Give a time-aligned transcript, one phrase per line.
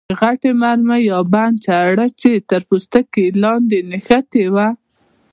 [0.09, 4.67] د غټې مرمۍ یا بم چره یې تر پوستکي لاندې نښتې وه.